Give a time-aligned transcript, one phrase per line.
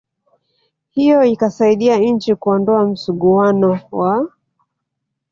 [0.89, 4.31] hiyo ikasaidia nchi kuondoa msuguano wa